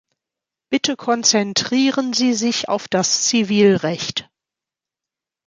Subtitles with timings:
[0.71, 4.31] Bitte konzentrieren Sie sich auf das Zivilrecht.